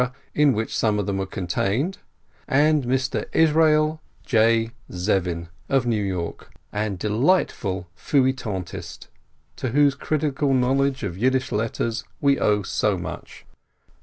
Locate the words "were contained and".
1.19-2.85